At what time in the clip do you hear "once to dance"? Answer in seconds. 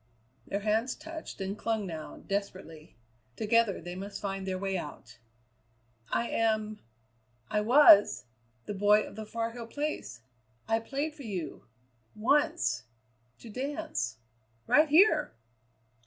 12.15-14.17